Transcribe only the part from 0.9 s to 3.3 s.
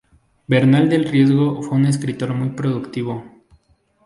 Riesgo fue un escritor muy productivo.